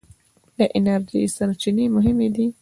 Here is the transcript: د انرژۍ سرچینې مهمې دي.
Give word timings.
د 0.57 0.59
انرژۍ 0.77 1.23
سرچینې 1.35 1.85
مهمې 1.95 2.27
دي. 2.35 2.47